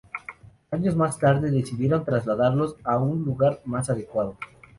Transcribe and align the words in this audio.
Años 0.71 0.95
más 0.95 1.19
tarde, 1.19 1.51
decidieron 1.51 2.03
trasladarlos 2.03 2.75
a 2.83 2.97
un 2.97 3.23
lugar 3.23 3.61
más 3.65 3.87
adecuado. 3.91 4.35